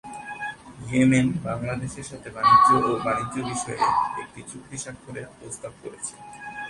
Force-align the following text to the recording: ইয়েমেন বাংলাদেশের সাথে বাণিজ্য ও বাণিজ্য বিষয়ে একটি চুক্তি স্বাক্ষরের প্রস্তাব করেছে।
ইয়েমেন 0.87 1.27
বাংলাদেশের 1.47 2.05
সাথে 2.11 2.29
বাণিজ্য 2.35 2.69
ও 2.87 2.91
বাণিজ্য 3.05 3.35
বিষয়ে 3.49 3.81
একটি 4.23 4.41
চুক্তি 4.51 4.77
স্বাক্ষরের 4.77 5.27
প্রস্তাব 5.37 5.73
করেছে। 5.83 6.13